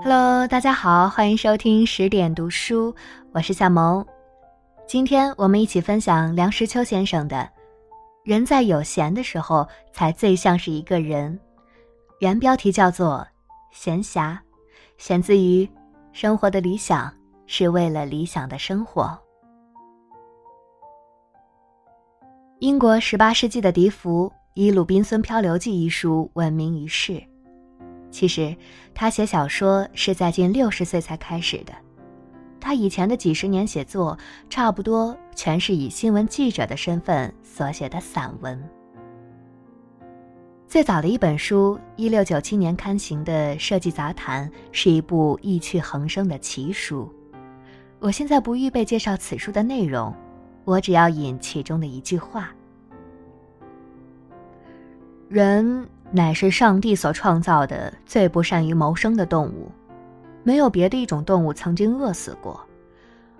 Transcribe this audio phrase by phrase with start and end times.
[0.00, 2.94] Hello，大家好，欢迎收听十点读书，
[3.32, 4.06] 我是夏萌。
[4.86, 7.36] 今天我们一起分享梁实秋先生的
[8.22, 11.34] 《人在有闲的时候才最像是一个人》，
[12.20, 13.26] 原标题叫做
[13.76, 14.34] 《闲暇》，
[14.98, 15.66] 选自于
[16.12, 17.12] 《生活的理想
[17.48, 19.02] 是为了理想的生活》。
[22.60, 27.20] 英国十八世纪的笛福以《鲁滨孙漂流记》一书闻名于世。
[28.10, 28.56] 其实，
[28.94, 31.72] 他写小说是在近六十岁才开始的。
[32.60, 34.18] 他以前的几十年写作，
[34.50, 38.60] 差不多全是以新闻记者的身份所写的散文。
[40.66, 47.10] 最早的一本书，一六九七年刊行的《设计杂谈》，是一部意趣横生的奇书。
[48.00, 50.14] 我现在不预备介绍此书的内容，
[50.64, 52.50] 我只要引其中的一句话：
[55.28, 55.88] 人。
[56.10, 59.70] 乃是上帝所创造的最不善于谋生的动物，
[60.42, 62.60] 没有别的一种动物曾经饿死过。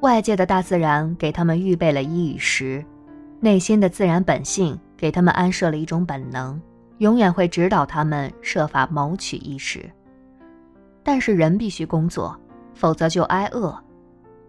[0.00, 2.84] 外界的大自然给他们预备了衣与食，
[3.40, 6.60] 内心的自然本性给他们安设了一种本能，
[6.98, 9.88] 永远会指导他们设法谋取衣食。
[11.02, 12.34] 但是人必须工作，
[12.74, 13.74] 否则就挨饿；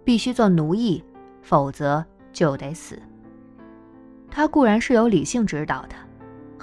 [0.05, 1.03] 必须做奴役，
[1.41, 2.97] 否则就得死。
[4.31, 5.95] 他固然是有理性指导的。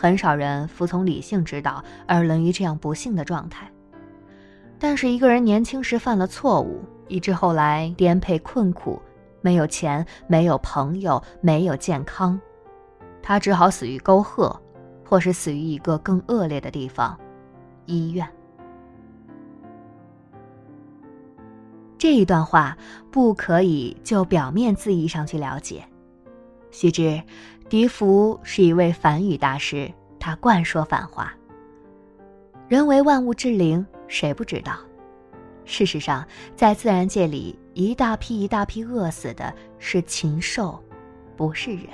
[0.03, 3.70] 很少人服从理性指导而沦于这样不幸的状态。
[4.77, 9.00] 但是一个人年轻时犯了错误，以致后来颠沛困苦，
[9.42, 12.36] 没有钱，没有朋友，没有健康，
[13.23, 14.61] 他只好死于沟壑，
[15.08, 17.17] 或是死于一个更恶劣的地方——
[17.86, 18.28] 医院。
[21.97, 22.77] 这一段话
[23.12, 25.84] 不可以就表面字义上去了解。
[26.73, 27.23] 须知。
[27.73, 31.33] 笛福是一位梵语大师，他惯说反话。
[32.69, 34.79] 人为万物之灵，谁不知道？
[35.64, 36.23] 事实上，
[36.55, 40.79] 在自然界里，一大批一大批饿死的是禽兽，
[41.35, 41.86] 不是人。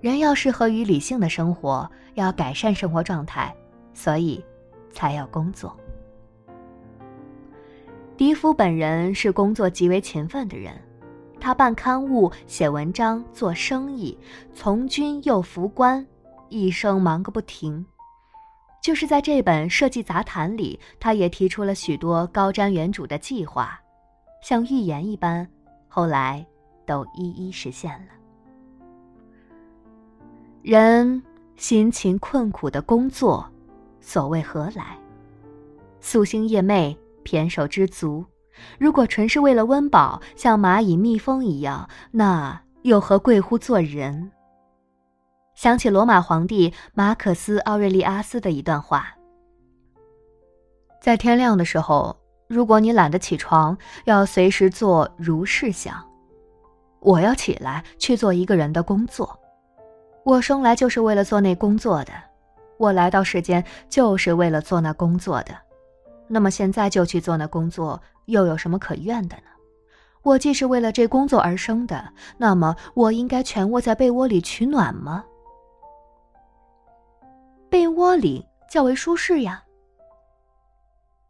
[0.00, 3.54] 人要适合于理性的生活，要改善生活状态，
[3.92, 4.42] 所以
[4.90, 5.76] 才要工作。
[8.16, 10.72] 笛福本人是工作极为勤奋的人。
[11.42, 14.16] 他办刊物、写文章、做生意，
[14.54, 16.06] 从军又服官，
[16.48, 17.84] 一生忙个不停。
[18.80, 23.76] 就是在这本《设计杂谈》里，他也提出了许多高瞻远瞩的计划，
[24.40, 25.44] 像预言一般，
[25.88, 26.46] 后来
[26.86, 28.12] 都一一实现了。
[30.62, 31.20] 人
[31.56, 33.44] 辛勤困苦的工作，
[34.00, 34.96] 所谓何来？
[36.00, 38.24] 夙兴夜寐，胼手知足。
[38.78, 44.30] 如果纯是为了温饱，像蚂蚁、蜜蜂一样，那又何贵乎做人？
[45.54, 49.06] 想起罗马皇帝马可斯·奥瑞利阿斯的一段话：
[51.00, 52.16] 在天亮的时候，
[52.48, 56.02] 如果你懒得起床，要随时做如是想：
[57.00, 59.38] 我要起来去做一个人的工作。
[60.24, 62.12] 我生来就是为了做那工作的，
[62.78, 65.54] 我来到世间就是为了做那工作的。
[66.28, 68.00] 那么现在就去做那工作。
[68.26, 69.42] 又有什么可怨的呢？
[70.22, 75.24] 我既是为了这工作而生的，那么我应该全窝在被窝里取暖吗？
[77.68, 79.64] 被窝里较为舒适呀。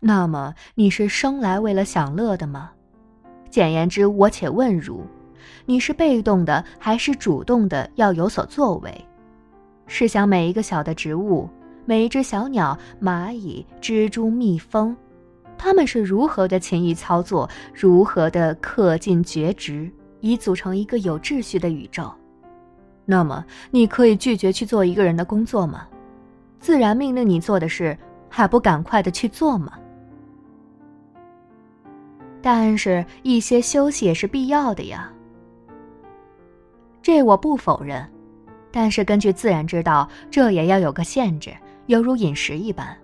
[0.00, 2.72] 那么你是生来为了享乐的吗？
[3.48, 5.06] 简言之，我且问如：
[5.64, 9.06] 你是被动的还是主动的要有所作为？
[9.86, 11.48] 试想每一个小的植物，
[11.84, 14.96] 每一只小鸟、蚂蚁、蜘蛛、蜜蜂。
[15.64, 22.12] 他们是如何的勤于操作，如何的恪尽厥职，以组成一个有秩序的宇宙？
[23.04, 25.86] 那么，你可以拒绝去做一个人的工作吗？
[26.58, 27.96] 自然命令你做的事，
[28.28, 29.74] 还不赶快的去做吗？
[32.42, 35.12] 但是，一些休息也是必要的呀。
[37.00, 38.04] 这我不否认，
[38.72, 41.54] 但是根据自然之道，这也要有个限制，
[41.86, 42.98] 犹如饮食一般，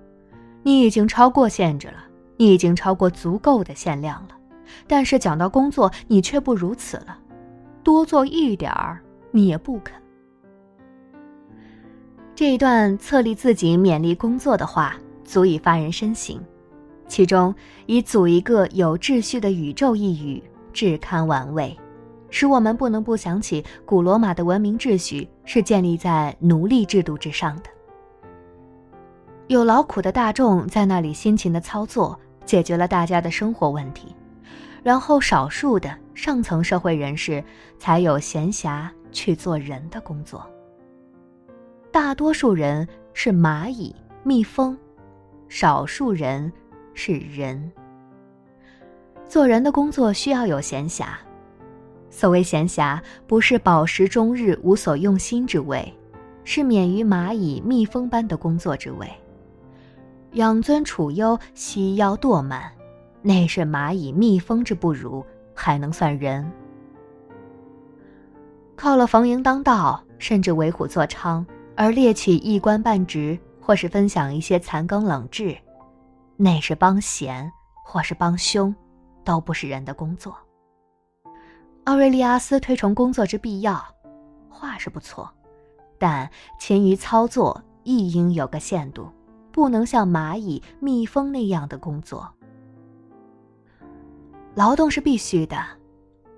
[0.64, 2.07] 你已经超过限制了。
[2.38, 4.29] 你已经超过足够的限量了，
[4.87, 7.19] 但是讲到工作，你却不如此了。
[7.82, 9.00] 多做一点儿，
[9.31, 9.94] 你也不肯。
[12.35, 16.40] 这一段策立自己勉励工作的话，足以发人深省。
[17.08, 17.52] 其中
[17.87, 20.40] 以“组一个有秩序的宇宙”一语，
[20.73, 21.76] 至堪玩味，
[22.31, 27.64] 使我们不能不想起古罗马的文明秩序是建立在奴隶制度之上的。
[29.49, 32.17] 有劳苦的大众在那里辛勤的操作。
[32.49, 34.17] 解决了大家的生活问题，
[34.83, 37.45] 然后少数的上层社会人士
[37.79, 40.43] 才有闲暇去做人的工作。
[41.93, 44.75] 大多数人是蚂蚁、蜜蜂，
[45.50, 46.50] 少数人
[46.95, 47.71] 是人。
[49.29, 51.09] 做人的工作需要有闲暇，
[52.09, 55.93] 所谓闲暇，不是饱食终日无所用心之谓，
[56.45, 59.06] 是免于蚂蚁、蜜蜂般的工作之谓。
[60.32, 62.70] 养尊处优、嬉腰堕满，
[63.22, 66.50] 那是蚂蚁、蜜蜂之不如，还能算人？
[68.76, 71.44] 靠了逢迎当道，甚至为虎作伥，
[71.75, 75.56] 而猎取一官半职，或是分享一些残羹冷炙，
[76.36, 77.50] 那是帮闲，
[77.84, 78.75] 或是帮凶，
[79.25, 80.36] 都不是人的工作。
[81.84, 83.82] 奥瑞利阿斯推崇工作之必要，
[84.48, 85.28] 话是不错，
[85.98, 86.30] 但
[86.60, 89.10] 勤于操作亦应有个限度。
[89.58, 92.32] 不能像蚂蚁、蜜蜂那样的工作。
[94.55, 95.60] 劳动是必须的，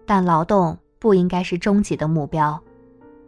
[0.07, 2.59] 但劳动不应该是终极的目标，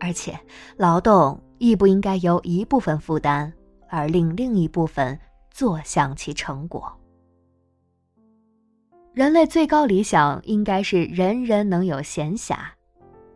[0.01, 0.35] 而且
[0.79, 3.53] 劳动亦不应该由一部分负担，
[3.91, 5.19] 而令另一部分
[5.51, 6.91] 坐享其成果。
[9.13, 12.57] 人类最高理想应该是人人能有闲暇，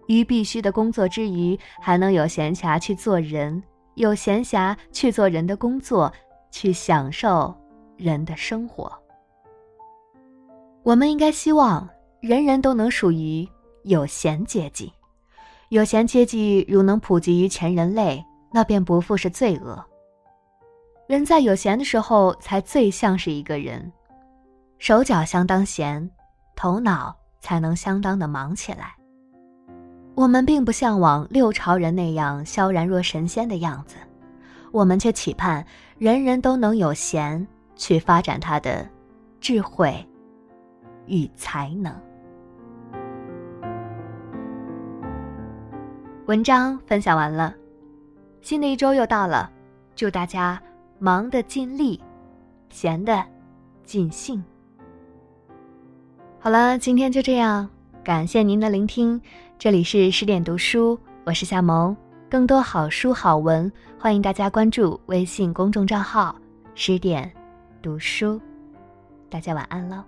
[0.07, 3.63] 于必须的工作之余，还能有闲暇去做人，
[3.97, 6.11] 有闲暇去做人的工作。
[6.51, 7.55] 去享受
[7.97, 8.93] 人的生活。
[10.83, 11.89] 我们应该希望
[12.21, 13.49] 人人都能属于
[13.85, 14.93] 有闲阶级。
[15.71, 19.85] 有闲阶级如能普及于全人类，那便不复是罪恶。
[21.09, 23.93] 人在有闲的时候，才最像是一个人，
[24.79, 26.09] 手脚相当闲，
[26.55, 28.95] 头脑才能相当的忙起来。
[30.15, 33.97] 我们并不向往六朝人那样萧然若神仙的样子。
[34.73, 35.65] 我们却期盼
[35.99, 38.87] 人人都能有闲去发展他的
[39.41, 40.07] 智慧
[41.07, 41.95] 与才能。
[46.27, 47.55] 文章分享完了，
[48.41, 49.51] 新的一周又到了，
[49.95, 50.61] 祝大家
[50.99, 52.03] 忙的尽力，
[52.69, 53.25] 闲的
[53.85, 54.43] 尽兴。
[56.41, 57.69] 好了，今天就这样，
[58.03, 59.21] 感谢您的聆听，
[59.59, 61.97] 这里是十点读书，我是夏萌。
[62.29, 63.71] 更多好书好文，
[64.01, 66.35] 欢迎大家关注微信公众账号
[66.75, 67.33] “十点
[67.81, 68.41] 读书”。
[69.31, 70.05] 大家晚安了。